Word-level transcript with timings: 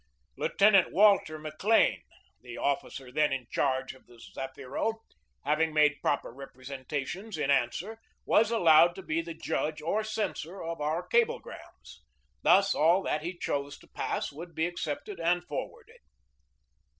Lieutenant 0.35 0.91
Walter 0.91 1.37
McLean, 1.37 2.01
the 2.41 2.57
officer 2.57 3.11
then 3.11 3.31
in 3.31 3.45
charge 3.51 3.93
of 3.93 4.07
the 4.07 4.19
Zafiro, 4.35 4.93
having 5.45 5.75
made 5.75 6.01
proper 6.01 6.33
representations 6.33 7.37
in 7.37 7.51
answer, 7.51 7.99
was 8.25 8.49
allowed 8.49 8.95
to 8.95 9.03
be 9.03 9.21
the 9.21 9.35
judge 9.35 9.79
or 9.79 10.03
censor 10.03 10.59
of 10.63 10.81
our 10.81 11.07
cablegrams. 11.07 12.01
Thus, 12.41 12.73
all 12.73 13.03
that 13.03 13.21
he 13.21 13.37
chose 13.37 13.77
to 13.77 13.87
pass 13.89 14.31
would 14.31 14.55
be 14.55 14.65
accepted 14.65 15.19
and 15.19 15.43
for 15.45 15.69
warded. 15.69 15.99